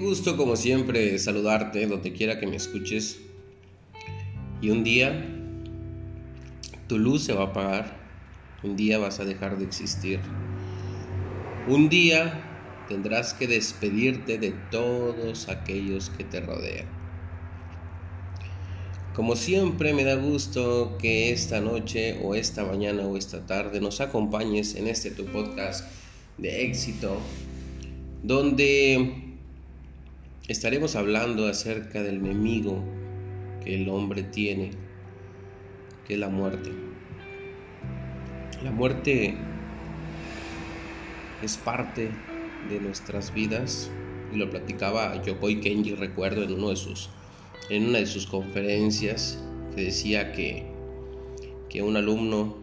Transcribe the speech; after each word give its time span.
gusto 0.00 0.36
como 0.38 0.56
siempre 0.56 1.18
saludarte 1.18 1.86
donde 1.86 2.12
quiera 2.12 2.40
que 2.40 2.46
me 2.46 2.56
escuches. 2.56 3.20
Y 4.62 4.70
un 4.70 4.82
día 4.82 5.26
tu 6.88 6.98
luz 6.98 7.24
se 7.24 7.34
va 7.34 7.42
a 7.42 7.46
apagar. 7.48 8.00
Un 8.62 8.76
día 8.76 8.98
vas 8.98 9.20
a 9.20 9.24
dejar 9.24 9.58
de 9.58 9.64
existir. 9.64 10.20
Un 11.68 11.88
día 11.88 12.84
tendrás 12.88 13.34
que 13.34 13.46
despedirte 13.46 14.38
de 14.38 14.52
todos 14.70 15.48
aquellos 15.48 16.10
que 16.10 16.24
te 16.24 16.40
rodean. 16.40 16.86
Como 19.14 19.36
siempre 19.36 19.92
me 19.92 20.04
da 20.04 20.14
gusto 20.14 20.96
que 20.98 21.30
esta 21.30 21.60
noche 21.60 22.18
o 22.22 22.34
esta 22.34 22.64
mañana 22.64 23.02
o 23.02 23.16
esta 23.16 23.44
tarde 23.44 23.80
nos 23.80 24.00
acompañes 24.00 24.74
en 24.76 24.88
este 24.88 25.10
tu 25.10 25.26
podcast 25.26 25.84
de 26.38 26.64
éxito 26.64 27.20
donde 28.22 29.29
estaremos 30.50 30.96
hablando 30.96 31.46
acerca 31.46 32.02
del 32.02 32.16
enemigo 32.16 32.82
que 33.62 33.76
el 33.76 33.88
hombre 33.88 34.24
tiene, 34.24 34.72
que 36.04 36.14
es 36.14 36.18
la 36.18 36.28
muerte. 36.28 36.72
La 38.64 38.72
muerte 38.72 39.36
es 41.40 41.56
parte 41.56 42.10
de 42.68 42.80
nuestras 42.80 43.32
vidas 43.32 43.92
y 44.34 44.38
lo 44.38 44.50
platicaba 44.50 45.22
Yokoi 45.22 45.60
Kenji, 45.60 45.94
recuerdo 45.94 46.42
en 46.42 46.54
uno 46.54 46.70
de 46.70 46.76
sus 46.76 47.10
en 47.68 47.86
una 47.86 47.98
de 47.98 48.06
sus 48.06 48.26
conferencias 48.26 49.40
que 49.76 49.84
decía 49.84 50.32
que 50.32 50.66
que 51.68 51.80
un 51.82 51.96
alumno 51.96 52.56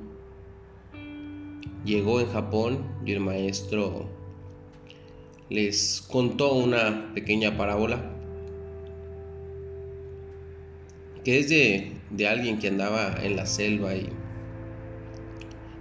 llegó 1.85 2.19
en 2.19 2.27
Japón 2.27 2.85
y 3.05 3.13
el 3.13 3.21
maestro 3.21 4.16
les 5.49 6.01
contó 6.01 6.53
una 6.53 7.13
pequeña 7.13 7.57
parábola 7.57 8.13
que 11.23 11.39
es 11.39 11.49
de, 11.49 11.91
de, 12.09 12.27
alguien 12.27 12.57
que 12.57 12.69
andaba 12.69 13.15
en 13.21 13.35
la 13.35 13.45
selva 13.45 13.93
y 13.95 14.07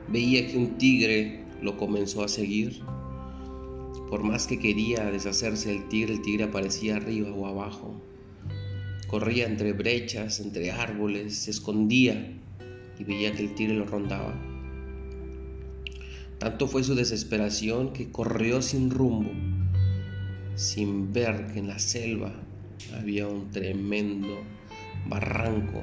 veía 0.09 0.47
que 0.49 0.57
un 0.57 0.77
tigre 0.77 1.45
lo 1.63 1.77
comenzó 1.77 2.25
a 2.25 2.29
seguir. 2.29 2.81
Por 4.11 4.25
más 4.25 4.49
que 4.49 4.59
quería 4.59 5.05
deshacerse 5.13 5.69
del 5.69 5.89
tigre, 5.89 6.15
el 6.15 6.23
tigre 6.23 6.45
aparecía 6.45 6.97
arriba 6.97 7.31
o 7.31 7.47
abajo. 7.47 7.95
Corría 9.07 9.47
entre 9.47 9.73
brechas, 9.73 10.41
entre 10.41 10.73
árboles, 10.73 11.37
se 11.37 11.53
escondía 11.53 12.37
y 12.99 13.05
veía 13.05 13.33
que 13.33 13.45
el 13.45 13.55
tigre 13.55 13.75
lo 13.75 13.87
rondaba. 13.87 14.35
Tanto 16.39 16.67
fue 16.67 16.83
su 16.83 16.97
desesperación 16.97 17.93
que 17.93 18.11
corrió 18.11 18.63
sin 18.63 18.91
rumbo 18.91 19.31
sin 20.57 21.13
ver 21.13 21.53
que 21.53 21.59
en 21.59 21.69
la 21.69 21.79
selva 21.79 22.33
había 22.99 23.29
un 23.29 23.51
tremendo 23.51 24.43
barranco, 25.07 25.83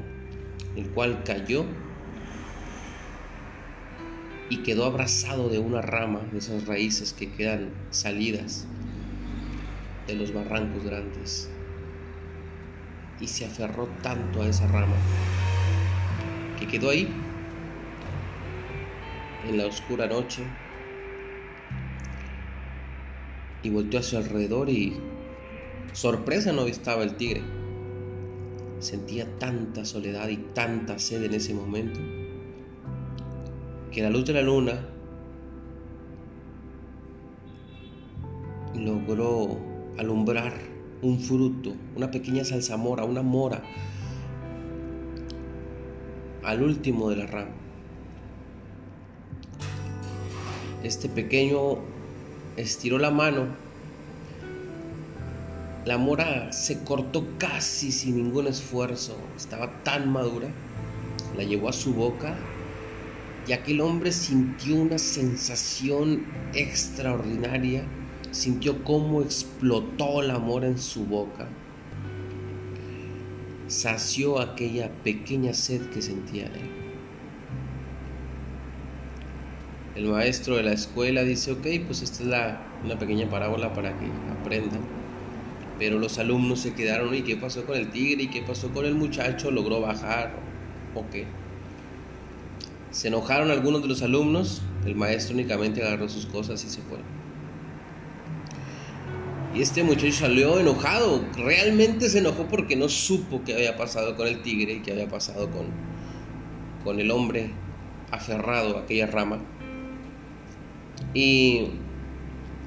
el 0.75 0.89
cual 0.89 1.23
cayó 1.23 1.65
y 4.49 4.57
quedó 4.63 4.85
abrazado 4.85 5.49
de 5.49 5.59
una 5.59 5.81
rama 5.81 6.21
de 6.31 6.39
esas 6.39 6.65
raíces 6.67 7.13
que 7.13 7.31
quedan 7.31 7.69
salidas 7.91 8.65
de 10.07 10.15
los 10.15 10.33
barrancos 10.33 10.83
grandes. 10.83 11.49
Y 13.19 13.27
se 13.27 13.45
aferró 13.45 13.87
tanto 14.01 14.41
a 14.41 14.47
esa 14.47 14.67
rama 14.67 14.95
que 16.59 16.67
quedó 16.67 16.89
ahí 16.89 17.07
en 19.47 19.57
la 19.57 19.67
oscura 19.67 20.07
noche 20.07 20.43
y 23.63 23.69
volteó 23.69 23.99
a 23.99 24.03
su 24.03 24.17
alrededor 24.17 24.69
y 24.69 24.93
sorpresa 25.93 26.51
no 26.51 26.67
estaba 26.67 27.03
el 27.03 27.15
tigre. 27.15 27.41
Sentía 28.79 29.25
tanta 29.39 29.85
soledad 29.85 30.27
y 30.27 30.37
tanta 30.37 30.99
sed 30.99 31.23
en 31.23 31.33
ese 31.33 31.53
momento 31.53 31.99
que 33.91 34.01
la 34.01 34.09
luz 34.09 34.25
de 34.25 34.33
la 34.33 34.41
luna 34.41 34.87
logró 38.75 39.59
alumbrar 39.97 40.53
un 41.01 41.19
fruto, 41.19 41.75
una 41.95 42.09
pequeña 42.09 42.43
salsamora, 42.43 43.05
una 43.05 43.21
mora, 43.21 43.61
al 46.43 46.63
último 46.63 47.09
de 47.09 47.17
la 47.17 47.27
rama. 47.27 47.51
Este 50.83 51.07
pequeño 51.07 51.92
estiró 52.57 52.97
la 52.97 53.11
mano, 53.11 53.47
la 55.85 55.97
mora 55.97 56.53
se 56.53 56.81
cortó 56.83 57.25
casi 57.37 57.91
sin 57.91 58.15
ningún 58.15 58.47
esfuerzo, 58.47 59.17
estaba 59.35 59.83
tan 59.83 60.09
madura, 60.09 60.47
la 61.35 61.43
llevó 61.43 61.67
a 61.67 61.73
su 61.73 61.93
boca. 61.93 62.37
Y 63.45 63.51
aquel 63.51 63.81
hombre 63.81 64.13
sintió 64.13 64.75
una 64.77 64.97
sensación 64.97 66.23
extraordinaria, 66.53 67.83
sintió 68.31 68.81
cómo 68.85 69.21
explotó 69.21 70.21
la 70.21 70.39
mora 70.39 70.67
en 70.67 70.77
su 70.77 71.03
boca, 71.03 71.49
sació 73.67 74.39
aquella 74.39 74.89
pequeña 75.03 75.53
sed 75.53 75.89
que 75.89 76.01
sentía 76.01 76.45
él. 76.45 76.92
El 79.95 80.07
maestro 80.07 80.55
de 80.55 80.63
la 80.63 80.73
escuela 80.73 81.23
dice, 81.23 81.51
ok, 81.51 81.85
pues 81.85 82.01
esta 82.01 82.23
es 82.23 82.29
la, 82.29 82.61
una 82.83 82.97
pequeña 82.97 83.29
parábola 83.29 83.73
para 83.73 83.97
que 83.99 84.05
aprendan. 84.39 84.81
Pero 85.77 85.99
los 85.99 86.17
alumnos 86.17 86.61
se 86.61 86.73
quedaron, 86.73 87.13
¿y 87.13 87.21
qué 87.21 87.35
pasó 87.35 87.65
con 87.65 87.77
el 87.77 87.91
tigre? 87.91 88.23
¿Y 88.23 88.27
qué 88.27 88.41
pasó 88.41 88.69
con 88.69 88.85
el 88.85 88.95
muchacho? 88.95 89.51
¿Logró 89.51 89.81
bajar? 89.81 90.35
¿O 90.95 91.07
qué? 91.11 91.25
Se 92.89 93.07
enojaron 93.07 93.51
algunos 93.51 93.81
de 93.81 93.87
los 93.87 94.01
alumnos, 94.01 94.61
el 94.85 94.95
maestro 94.95 95.35
únicamente 95.35 95.83
agarró 95.83 96.09
sus 96.09 96.25
cosas 96.25 96.63
y 96.63 96.69
se 96.69 96.81
fue. 96.81 96.99
Y 99.55 99.61
este 99.61 99.83
muchacho 99.83 100.11
salió 100.11 100.59
enojado, 100.59 101.23
realmente 101.35 102.09
se 102.09 102.19
enojó 102.19 102.47
porque 102.47 102.75
no 102.75 102.89
supo 102.89 103.43
qué 103.43 103.53
había 103.53 103.77
pasado 103.77 104.15
con 104.15 104.27
el 104.27 104.41
tigre 104.41 104.73
y 104.73 104.79
qué 104.79 104.91
había 104.93 105.07
pasado 105.07 105.51
con, 105.51 105.67
con 106.83 106.99
el 106.99 107.11
hombre 107.11 107.51
aferrado 108.09 108.77
a 108.77 108.81
aquella 108.81 109.05
rama. 109.05 109.39
Y 111.13 111.67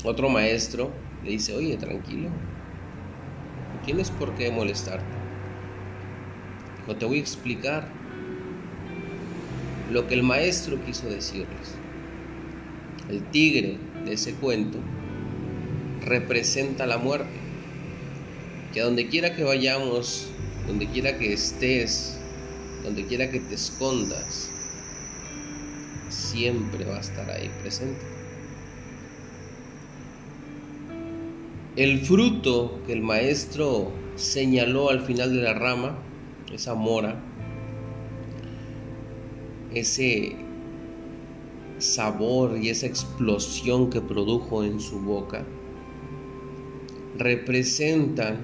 otro 0.05 0.29
maestro 0.29 0.91
le 1.25 1.33
dice, 1.33 1.55
oye, 1.55 1.77
tranquilo, 1.77 2.29
no 2.29 3.81
tienes 3.85 4.11
por 4.11 4.35
qué 4.35 4.51
molestarte. 4.51 5.05
No 6.87 6.95
te 6.95 7.05
voy 7.05 7.19
a 7.19 7.21
explicar 7.21 7.89
lo 9.91 10.07
que 10.07 10.15
el 10.15 10.23
maestro 10.23 10.79
quiso 10.85 11.09
decirles. 11.09 11.75
El 13.09 13.23
tigre 13.31 13.79
de 14.05 14.13
ese 14.13 14.35
cuento 14.35 14.79
representa 16.05 16.87
la 16.87 16.99
muerte. 16.99 17.27
Que 18.73 18.81
a 18.81 18.85
donde 18.85 19.09
quiera 19.09 19.35
que 19.35 19.43
vayamos, 19.43 20.29
donde 20.67 20.87
quiera 20.87 21.19
que 21.19 21.33
estés, 21.33 22.17
donde 22.85 23.05
quiera 23.07 23.31
que 23.31 23.41
te 23.41 23.55
escondas, 23.55 24.51
siempre 26.09 26.85
va 26.85 26.99
a 26.99 27.01
estar 27.01 27.31
ahí 27.31 27.51
presente. 27.61 28.16
El 31.77 32.01
fruto 32.01 32.81
que 32.87 32.95
el 32.95 33.03
maestro 33.03 33.93
señaló 34.15 34.89
al 34.89 35.03
final 35.03 35.35
de 35.35 35.43
la 35.43 35.53
rama, 35.53 35.99
esa 36.51 36.75
mora, 36.75 37.21
ese 39.75 40.37
sabor 41.77 42.57
y 42.57 42.71
esa 42.71 42.87
explosión 42.87 43.91
que 43.91 44.01
produjo 44.01 44.65
en 44.65 44.81
su 44.81 45.01
boca, 45.01 45.45
representan 47.19 48.39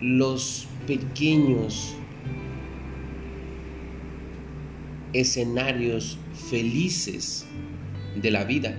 los 0.00 0.66
pequeños 0.88 1.94
escenarios 5.12 6.18
felices 6.50 7.46
de 8.16 8.32
la 8.32 8.42
vida 8.42 8.76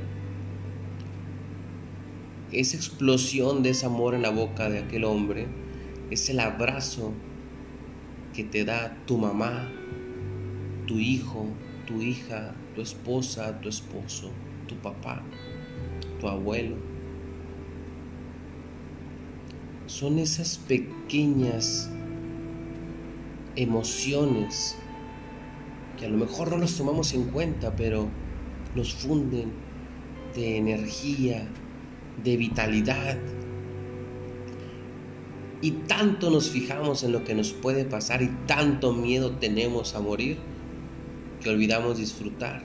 esa 2.51 2.77
explosión 2.77 3.63
de 3.63 3.71
ese 3.71 3.85
amor 3.85 4.15
en 4.15 4.21
la 4.21 4.29
boca 4.29 4.69
de 4.69 4.79
aquel 4.79 5.03
hombre 5.03 5.47
es 6.09 6.29
el 6.29 6.39
abrazo 6.39 7.13
que 8.33 8.44
te 8.44 8.63
da 8.63 8.97
tu 9.05 9.17
mamá, 9.17 9.69
tu 10.85 10.99
hijo, 10.99 11.47
tu 11.85 12.01
hija, 12.01 12.55
tu 12.75 12.81
esposa, 12.81 13.59
tu 13.59 13.69
esposo, 13.69 14.31
tu 14.67 14.75
papá, 14.75 15.23
tu 16.19 16.27
abuelo. 16.27 16.75
Son 19.88 20.19
esas 20.19 20.57
pequeñas 20.57 21.89
emociones 23.55 24.77
que 25.97 26.05
a 26.05 26.09
lo 26.09 26.17
mejor 26.17 26.51
no 26.51 26.57
las 26.59 26.77
tomamos 26.77 27.13
en 27.13 27.23
cuenta, 27.25 27.75
pero 27.75 28.07
nos 28.75 28.94
funden 28.94 29.51
de 30.35 30.57
energía, 30.57 31.47
de 32.23 32.37
vitalidad. 32.37 33.17
Y 35.61 35.71
tanto 35.71 36.29
nos 36.29 36.49
fijamos 36.49 37.03
en 37.03 37.11
lo 37.11 37.23
que 37.23 37.33
nos 37.33 37.51
puede 37.51 37.83
pasar 37.85 38.21
y 38.21 38.29
tanto 38.45 38.93
miedo 38.93 39.31
tenemos 39.31 39.95
a 39.95 39.99
morir 39.99 40.37
que 41.41 41.49
olvidamos 41.49 41.97
disfrutar 41.97 42.63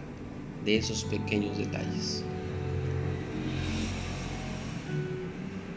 de 0.65 0.77
esos 0.77 1.05
pequeños 1.05 1.57
detalles. 1.59 2.25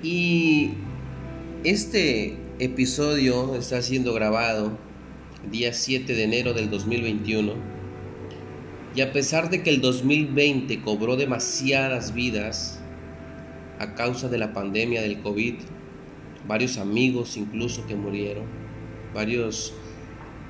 Y 0.04 0.71
este 1.63 2.38
episodio 2.60 3.56
está 3.56 3.81
siendo 3.81 4.13
grabado 4.13 4.78
día 5.50 5.74
7 5.74 6.13
de 6.13 6.24
enero 6.24 6.54
del 6.54 6.69
2021. 6.69 7.54
Y 8.95 9.01
a 9.01 9.12
pesar 9.12 9.50
de 9.50 9.63
que 9.63 9.69
el 9.69 9.81
2020 9.81 10.81
cobró 10.81 11.16
demasiadas 11.16 12.13
vidas 12.13 12.80
a 13.80 13.94
causa 13.95 14.30
de 14.30 14.38
la 14.38 14.54
pandemia 14.54 15.01
del 15.01 15.19
COVID, 15.22 15.56
varios 16.48 16.77
amigos 16.77 17.38
incluso 17.38 17.86
que 17.88 17.95
murieron, 17.95 18.45
varios 19.13 19.74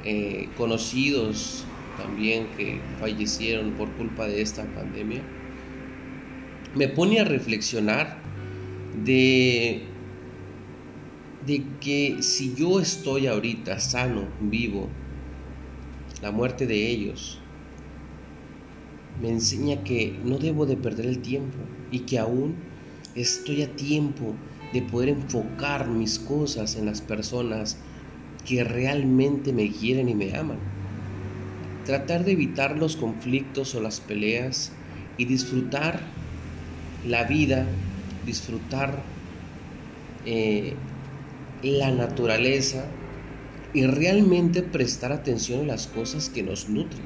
eh, 0.04 0.50
conocidos 0.58 1.66
también 1.98 2.48
que 2.58 2.80
fallecieron 3.00 3.72
por 3.72 3.90
culpa 3.92 4.28
de 4.28 4.42
esta 4.42 4.66
pandemia, 4.76 5.22
me 6.76 6.88
pone 6.90 7.20
a 7.20 7.24
reflexionar 7.24 8.18
de, 9.04 9.84
de 11.46 11.64
que 11.80 12.18
si 12.22 12.54
yo 12.54 12.80
estoy 12.80 13.28
ahorita 13.28 13.80
sano, 13.80 14.28
vivo, 14.42 14.90
la 16.22 16.32
muerte 16.32 16.68
de 16.68 16.90
ellos 16.90 17.40
me 19.22 19.30
enseña 19.30 19.84
que 19.84 20.18
no 20.24 20.38
debo 20.38 20.66
de 20.66 20.76
perder 20.76 21.06
el 21.06 21.20
tiempo 21.20 21.58
y 21.92 22.00
que 22.00 22.20
aún 22.20 22.56
estoy 23.16 23.62
a 23.64 23.76
tiempo 23.76 24.34
de 24.74 24.82
poder 24.82 25.10
enfocar 25.10 25.88
mis 25.88 26.20
cosas 26.20 26.76
en 26.76 26.86
las 26.86 27.02
personas 27.02 27.78
que 28.46 28.64
realmente 28.64 29.54
me 29.54 29.70
quieren 29.72 30.10
y 30.10 30.16
me 30.16 30.36
aman. 30.36 30.58
Tratar 31.86 32.26
de 32.26 32.34
evitar 32.34 32.78
los 32.78 32.96
conflictos 32.96 33.76
o 33.76 33.82
las 33.82 34.00
peleas 34.00 34.72
y 35.18 35.26
disfrutar 35.26 36.00
la 37.08 37.24
vida 37.24 37.68
disfrutar 38.26 39.04
eh, 40.26 40.74
la 41.62 41.92
naturaleza 41.92 42.86
y 43.74 43.86
realmente 43.86 44.64
prestar 44.64 45.12
atención 45.12 45.62
a 45.62 45.74
las 45.74 45.88
cosas 45.88 46.30
que 46.30 46.44
nos 46.44 46.70
nutren. 46.70 47.06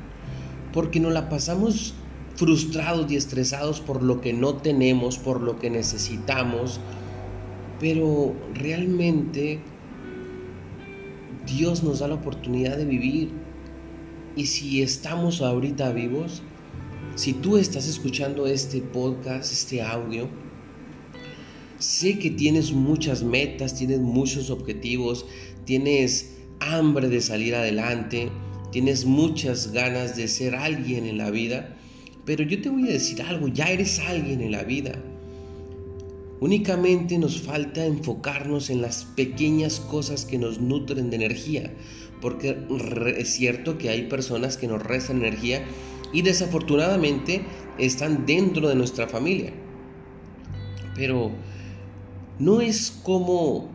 Porque 0.73 0.99
nos 0.99 1.13
la 1.13 1.29
pasamos 1.29 1.95
frustrados 2.39 3.11
y 3.11 3.17
estresados 3.17 3.81
por 3.81 4.01
lo 4.01 4.21
que 4.21 4.31
no 4.31 4.55
tenemos, 4.55 5.17
por 5.17 5.41
lo 5.41 5.59
que 5.59 5.69
necesitamos, 5.69 6.79
pero 7.81 8.33
realmente 8.53 9.59
Dios 11.45 11.83
nos 11.83 11.99
da 11.99 12.07
la 12.07 12.15
oportunidad 12.15 12.77
de 12.77 12.85
vivir. 12.85 13.29
Y 14.37 14.45
si 14.45 14.81
estamos 14.81 15.41
ahorita 15.41 15.91
vivos, 15.91 16.41
si 17.15 17.33
tú 17.33 17.57
estás 17.57 17.89
escuchando 17.89 18.47
este 18.47 18.79
podcast, 18.79 19.51
este 19.51 19.81
audio, 19.81 20.29
Sé 21.77 22.19
que 22.19 22.29
tienes 22.29 22.73
muchas 22.73 23.23
metas, 23.23 23.73
tienes 23.73 24.01
muchos 24.01 24.49
objetivos, 24.49 25.25
tienes 25.63 26.35
hambre 26.59 27.07
de 27.07 27.21
salir 27.21 27.55
adelante, 27.55 28.29
tienes 28.73 29.05
muchas 29.05 29.71
ganas 29.71 30.17
de 30.17 30.27
ser 30.27 30.55
alguien 30.55 31.05
en 31.05 31.17
la 31.17 31.31
vida, 31.31 31.77
pero 32.29 32.43
yo 32.43 32.61
te 32.61 32.69
voy 32.69 32.87
a 32.87 32.91
decir 32.91 33.23
algo, 33.23 33.47
ya 33.47 33.71
eres 33.71 33.97
alguien 34.01 34.41
en 34.41 34.51
la 34.51 34.61
vida. 34.61 34.91
Únicamente 36.39 37.17
nos 37.17 37.41
falta 37.41 37.83
enfocarnos 37.83 38.69
en 38.69 38.83
las 38.83 39.05
pequeñas 39.05 39.79
cosas 39.79 40.25
que 40.25 40.37
nos 40.37 40.59
nutren 40.61 41.09
de 41.09 41.15
energía, 41.15 41.73
porque 42.21 42.55
es 43.17 43.29
cierto 43.29 43.79
que 43.79 43.89
hay 43.89 44.03
personas 44.03 44.57
que 44.57 44.67
nos 44.67 44.83
restan 44.83 45.17
energía 45.17 45.65
y 46.13 46.21
desafortunadamente 46.21 47.41
están 47.79 48.27
dentro 48.27 48.69
de 48.69 48.75
nuestra 48.75 49.07
familia. 49.07 49.51
Pero 50.93 51.31
no 52.37 52.61
es 52.61 52.91
cómo 53.01 53.71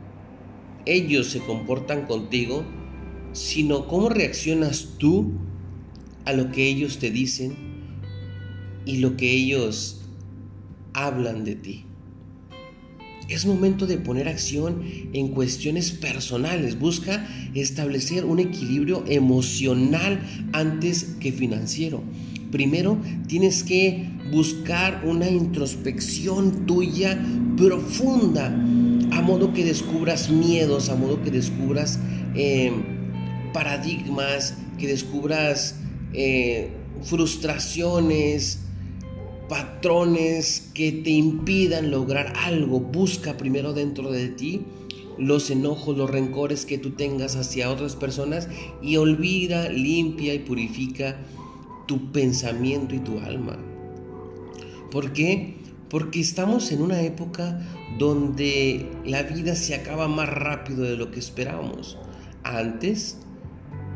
ellos 0.86 1.26
se 1.26 1.40
comportan 1.40 2.06
contigo, 2.06 2.62
sino 3.32 3.88
cómo 3.88 4.10
reaccionas 4.10 4.90
tú 4.98 5.32
a 6.24 6.32
lo 6.32 6.52
que 6.52 6.68
ellos 6.68 7.00
te 7.00 7.10
dicen 7.10 7.73
y 8.86 8.98
lo 8.98 9.16
que 9.16 9.30
ellos 9.30 10.02
hablan 10.92 11.44
de 11.44 11.54
ti. 11.54 11.84
Es 13.28 13.46
momento 13.46 13.86
de 13.86 13.96
poner 13.96 14.28
acción 14.28 14.82
en 15.12 15.28
cuestiones 15.28 15.92
personales. 15.92 16.78
Busca 16.78 17.26
establecer 17.54 18.26
un 18.26 18.38
equilibrio 18.38 19.02
emocional 19.06 20.20
antes 20.52 21.16
que 21.20 21.32
financiero. 21.32 22.02
Primero 22.50 22.98
tienes 23.26 23.64
que 23.64 24.10
buscar 24.30 25.02
una 25.06 25.28
introspección 25.28 26.66
tuya 26.66 27.18
profunda, 27.56 28.46
a 28.46 29.22
modo 29.22 29.54
que 29.54 29.64
descubras 29.64 30.30
miedos, 30.30 30.88
a 30.90 30.94
modo 30.94 31.22
que 31.22 31.30
descubras 31.30 31.98
eh, 32.34 32.72
paradigmas, 33.52 34.54
que 34.78 34.86
descubras 34.86 35.76
eh, 36.12 36.70
frustraciones, 37.02 38.63
patrones 39.48 40.70
que 40.74 40.92
te 40.92 41.10
impidan 41.10 41.90
lograr 41.90 42.32
algo. 42.36 42.80
Busca 42.80 43.36
primero 43.36 43.72
dentro 43.72 44.10
de 44.10 44.28
ti 44.28 44.62
los 45.18 45.50
enojos, 45.50 45.96
los 45.96 46.10
rencores 46.10 46.66
que 46.66 46.78
tú 46.78 46.90
tengas 46.90 47.36
hacia 47.36 47.70
otras 47.70 47.96
personas 47.96 48.48
y 48.82 48.96
olvida, 48.96 49.68
limpia 49.68 50.34
y 50.34 50.40
purifica 50.40 51.16
tu 51.86 52.12
pensamiento 52.12 52.94
y 52.94 53.00
tu 53.00 53.20
alma. 53.20 53.58
¿Por 54.90 55.12
qué? 55.12 55.56
Porque 55.88 56.20
estamos 56.20 56.72
en 56.72 56.82
una 56.82 57.02
época 57.02 57.60
donde 57.98 58.90
la 59.04 59.22
vida 59.22 59.54
se 59.54 59.74
acaba 59.74 60.08
más 60.08 60.28
rápido 60.28 60.82
de 60.84 60.96
lo 60.96 61.10
que 61.10 61.20
esperábamos. 61.20 61.98
Antes, 62.42 63.18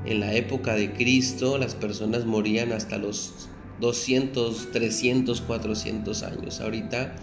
en 0.04 0.20
la 0.20 0.34
época 0.34 0.74
de 0.74 0.92
Cristo, 0.92 1.58
las 1.58 1.74
personas 1.74 2.24
morían 2.24 2.72
hasta 2.72 2.98
los 2.98 3.48
200, 3.80 4.72
300, 4.72 5.40
400 5.40 6.22
años. 6.22 6.60
Ahorita 6.60 7.16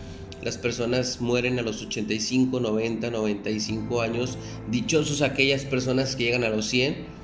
las 0.43 0.57
personas 0.57 1.21
mueren 1.21 1.59
a 1.59 1.61
los 1.61 1.81
85, 1.81 2.59
90, 2.59 3.09
95 3.09 4.01
años. 4.01 4.37
Dichosos 4.69 5.21
aquellas 5.21 5.65
personas 5.65 6.15
que 6.15 6.25
llegan 6.25 6.43
a 6.43 6.49
los 6.49 6.65
100 6.67 7.15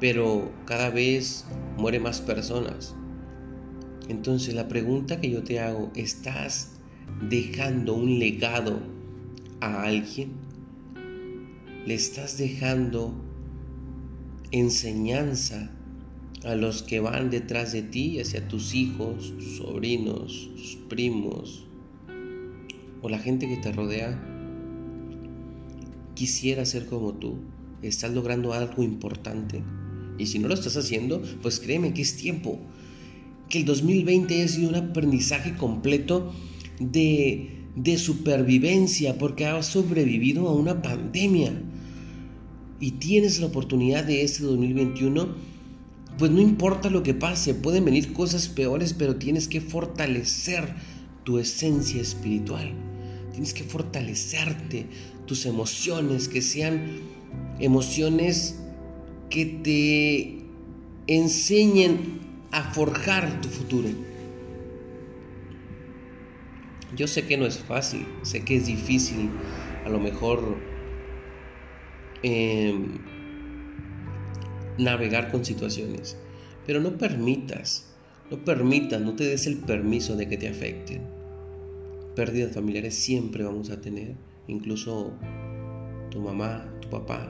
pero 0.00 0.50
cada 0.64 0.90
vez 0.90 1.44
muere 1.76 2.00
más 2.00 2.20
personas. 2.20 2.94
Entonces 4.08 4.54
la 4.54 4.68
pregunta 4.68 5.20
que 5.20 5.30
yo 5.30 5.42
te 5.42 5.60
hago, 5.60 5.90
¿estás 5.94 6.72
dejando 7.28 7.94
un 7.94 8.18
legado 8.18 8.80
a 9.60 9.82
alguien? 9.82 10.32
¿Le 11.86 11.94
estás 11.94 12.38
dejando 12.38 13.14
enseñanza 14.50 15.70
a 16.44 16.54
los 16.54 16.82
que 16.82 17.00
van 17.00 17.30
detrás 17.30 17.72
de 17.72 17.82
ti, 17.82 18.20
hacia 18.20 18.46
tus 18.48 18.74
hijos, 18.74 19.34
tus 19.36 19.56
sobrinos, 19.56 20.50
tus 20.54 20.76
primos 20.88 21.64
o 23.02 23.08
la 23.08 23.18
gente 23.18 23.48
que 23.48 23.56
te 23.56 23.72
rodea? 23.72 24.20
Quisiera 26.14 26.64
ser 26.64 26.86
como 26.86 27.14
tú. 27.14 27.36
¿Estás 27.82 28.12
logrando 28.12 28.52
algo 28.52 28.82
importante? 28.82 29.62
Y 30.18 30.26
si 30.26 30.38
no 30.38 30.48
lo 30.48 30.54
estás 30.54 30.76
haciendo, 30.76 31.22
pues 31.42 31.60
créeme 31.60 31.94
que 31.94 32.02
es 32.02 32.16
tiempo. 32.16 32.58
Que 33.48 33.58
el 33.58 33.64
2020 33.64 34.42
ha 34.42 34.48
sido 34.48 34.68
un 34.68 34.74
aprendizaje 34.74 35.54
completo 35.54 36.32
de, 36.80 37.66
de 37.76 37.98
supervivencia 37.98 39.16
porque 39.16 39.46
has 39.46 39.66
sobrevivido 39.66 40.48
a 40.48 40.54
una 40.54 40.82
pandemia. 40.82 41.52
Y 42.80 42.92
tienes 42.92 43.40
la 43.40 43.46
oportunidad 43.46 44.04
de 44.04 44.22
este 44.22 44.42
2021, 44.42 45.28
pues 46.18 46.32
no 46.32 46.40
importa 46.40 46.90
lo 46.90 47.04
que 47.04 47.14
pase, 47.14 47.54
pueden 47.54 47.84
venir 47.84 48.12
cosas 48.12 48.48
peores, 48.48 48.92
pero 48.92 49.16
tienes 49.16 49.46
que 49.46 49.60
fortalecer 49.60 50.74
tu 51.24 51.38
esencia 51.38 52.02
espiritual. 52.02 52.72
Tienes 53.30 53.54
que 53.54 53.62
fortalecerte, 53.62 54.86
tus 55.26 55.46
emociones, 55.46 56.26
que 56.28 56.42
sean 56.42 57.00
emociones 57.60 58.58
que 59.30 59.46
te 59.46 60.38
enseñen 61.06 62.20
a 62.50 62.64
forjar 62.72 63.40
tu 63.40 63.48
futuro. 63.48 63.88
Yo 66.96 67.06
sé 67.06 67.26
que 67.26 67.36
no 67.36 67.46
es 67.46 67.58
fácil, 67.58 68.06
sé 68.22 68.44
que 68.44 68.56
es 68.56 68.66
difícil, 68.66 69.30
a 69.84 69.88
lo 69.88 70.00
mejor 70.00 70.56
em, 72.22 72.98
navegar 74.78 75.30
con 75.30 75.44
situaciones, 75.44 76.16
pero 76.66 76.80
no 76.80 76.96
permitas, 76.96 77.92
no 78.30 78.44
permitas, 78.44 79.00
no 79.00 79.14
te 79.14 79.24
des 79.24 79.46
el 79.46 79.58
permiso 79.58 80.16
de 80.16 80.28
que 80.28 80.36
te 80.36 80.48
afecten. 80.48 81.02
pérdidas 82.14 82.54
familiares 82.54 82.94
siempre 82.94 83.44
vamos 83.44 83.70
a 83.70 83.80
tener, 83.80 84.14
incluso 84.48 85.12
tu 86.10 86.20
mamá, 86.20 86.68
tu 86.80 86.88
papá, 86.90 87.28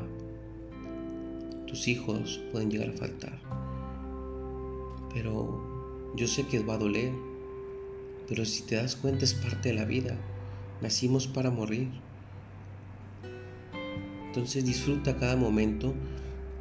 tus 1.66 1.88
hijos 1.88 2.40
pueden 2.50 2.70
llegar 2.70 2.90
a 2.90 2.98
faltar. 2.98 3.38
Pero 5.12 6.12
yo 6.16 6.26
sé 6.26 6.46
que 6.46 6.60
va 6.60 6.74
a 6.74 6.78
doler, 6.78 7.12
pero 8.28 8.44
si 8.44 8.62
te 8.62 8.76
das 8.76 8.96
cuenta 8.96 9.24
es 9.24 9.34
parte 9.34 9.70
de 9.70 9.74
la 9.74 9.84
vida. 9.84 10.16
Nacimos 10.80 11.26
para 11.26 11.50
morir. 11.50 11.88
Entonces 14.26 14.64
disfruta 14.64 15.16
cada 15.16 15.36
momento 15.36 15.94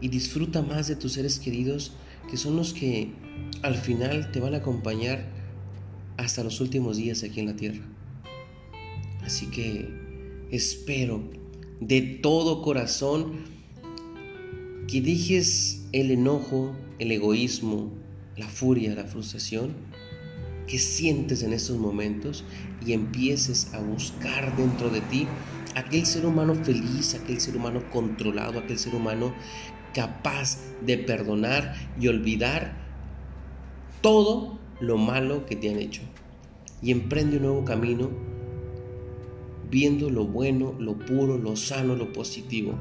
y 0.02 0.10
disfruta 0.10 0.62
más 0.62 0.88
de 0.88 0.96
tus 0.96 1.14
seres 1.14 1.40
queridos 1.40 1.94
que 2.30 2.38
son 2.38 2.56
los 2.56 2.74
que 2.74 3.12
al 3.62 3.76
final 3.76 4.32
te 4.32 4.40
van 4.40 4.54
a 4.54 4.58
acompañar 4.58 5.26
hasta 6.18 6.44
los 6.44 6.60
últimos 6.60 6.98
días 6.98 7.24
aquí 7.24 7.40
en 7.40 7.46
la 7.46 7.56
tierra. 7.56 7.84
Así 9.22 9.48
que 9.48 9.90
espero 10.52 11.24
de 11.80 12.02
todo 12.02 12.62
corazón 12.62 13.46
que 14.88 15.02
dejes 15.02 15.86
el 15.92 16.12
enojo, 16.12 16.76
el 17.00 17.12
egoísmo, 17.12 17.92
la 18.36 18.48
furia, 18.48 18.96
la 18.96 19.06
frustración 19.06 19.74
que 20.68 20.80
sientes 20.80 21.44
en 21.44 21.54
estos 21.54 21.78
momentos 21.78 22.44
y 22.86 22.94
empieces 22.94 23.74
a 23.74 23.80
buscar 23.80 24.56
dentro 24.58 24.90
de 24.90 25.02
ti 25.02 25.28
aquel 25.76 26.06
ser 26.06 26.26
humano 26.26 26.56
feliz, 26.56 27.16
aquel 27.16 27.40
ser 27.40 27.56
humano 27.56 27.82
controlado, 27.92 28.60
aquel 28.60 28.78
ser 28.78 28.96
humano 28.96 29.34
capaz 29.98 30.60
de 30.86 30.96
perdonar 31.00 31.74
y 32.00 32.08
olvidar 32.08 32.78
todo 34.02 34.60
lo 34.80 34.96
malo 34.98 35.48
que 35.48 35.56
te 35.56 35.72
han 35.72 35.80
hecho. 35.80 36.04
Y 36.84 36.92
emprende 36.92 37.38
un 37.38 37.44
nuevo 37.44 37.66
camino 37.66 38.12
viendo 39.72 40.12
lo 40.12 40.26
bueno, 40.26 40.76
lo 40.78 41.00
puro, 41.00 41.40
lo 41.40 41.56
sano, 41.56 41.96
lo 41.96 42.14
positivo. 42.14 42.76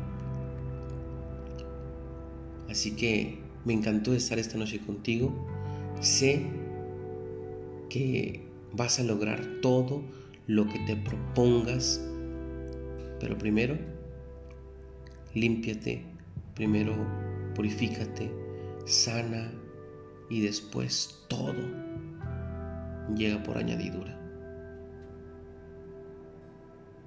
Así 2.69 2.91
que 2.97 3.39
me 3.65 3.73
encantó 3.73 4.13
estar 4.13 4.39
esta 4.39 4.59
noche 4.59 4.79
contigo. 4.81 5.33
Sé 6.01 6.43
que 7.89 8.47
vas 8.75 9.01
a 9.01 9.05
lograr 9.05 9.43
todo 9.63 10.03
lo 10.47 10.69
que 10.69 10.81
te 10.81 10.97
propongas, 10.97 11.99
pero 13.19 13.39
primero, 13.39 13.79
límpiate, 15.33 16.16
primero 16.57 16.97
purifícate, 17.55 18.33
sana 18.87 19.53
y 20.29 20.41
después 20.41 21.21
todo 21.29 21.55
llega 23.15 23.43
por 23.45 23.59
añadidura. 23.59 24.19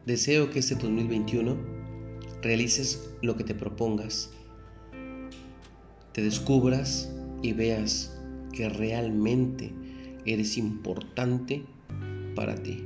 Deseo 0.06 0.50
que 0.50 0.60
este 0.60 0.76
2021 0.76 1.58
realices 2.42 3.12
lo 3.22 3.36
que 3.36 3.44
te 3.44 3.54
propongas, 3.54 4.32
te 6.14 6.22
descubras 6.22 7.12
y 7.42 7.54
veas 7.54 8.18
que 8.54 8.70
realmente 8.70 9.74
eres 10.26 10.58
importante 10.58 11.64
para 12.36 12.56
ti. 12.56 12.84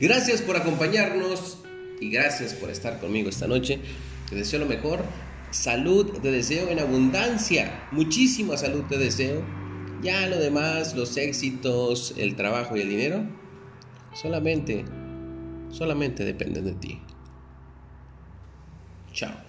Gracias 0.00 0.42
por 0.42 0.56
acompañarnos 0.56 1.58
y 2.00 2.10
gracias 2.10 2.54
por 2.54 2.70
estar 2.70 3.00
conmigo 3.00 3.28
esta 3.28 3.46
noche. 3.46 3.80
Te 4.28 4.36
deseo 4.36 4.60
lo 4.60 4.66
mejor. 4.66 5.04
Salud 5.50 6.18
te 6.20 6.30
deseo 6.30 6.68
en 6.68 6.80
abundancia. 6.80 7.88
Muchísima 7.92 8.56
salud 8.56 8.84
te 8.88 8.98
deseo. 8.98 9.42
Ya 10.02 10.26
lo 10.28 10.38
demás, 10.38 10.94
los 10.94 11.16
éxitos, 11.16 12.14
el 12.18 12.36
trabajo 12.36 12.76
y 12.76 12.80
el 12.80 12.88
dinero, 12.88 13.24
solamente 14.12 14.84
solamente 15.70 16.24
depende 16.24 16.62
de 16.62 16.72
ti. 16.74 17.00
Chao. 19.12 19.45